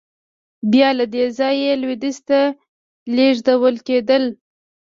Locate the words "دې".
1.13-1.23